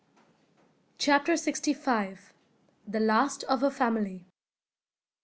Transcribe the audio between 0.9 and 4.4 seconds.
CHAPTER SIXTY FIVE. THE LAST OF A FAMILY.